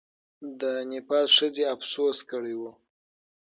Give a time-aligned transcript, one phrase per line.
[0.59, 0.61] د
[0.91, 2.71] نېپال ښځې افسوس کړی وو.